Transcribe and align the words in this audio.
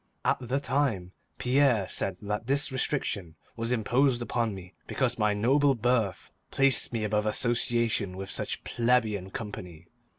At 0.25 0.37
the 0.41 0.59
time, 0.59 1.11
Pierre 1.37 1.87
said 1.87 2.17
that 2.23 2.47
this 2.47 2.71
restriction 2.71 3.35
was 3.55 3.71
imposed 3.71 4.23
upon 4.23 4.55
me 4.55 4.73
because 4.87 5.19
my 5.19 5.35
noble 5.35 5.75
birth 5.75 6.31
placed 6.49 6.91
me 6.91 7.03
above 7.03 7.27
association 7.27 8.17
with 8.17 8.31
such 8.31 8.63
plebeian 8.63 9.29
company. 9.29 9.85